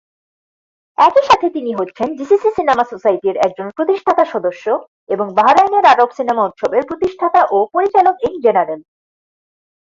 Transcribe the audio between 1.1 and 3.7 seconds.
সাথে তিনি হচ্ছেন জিসিসি সিনেমা সোসাইটির একজন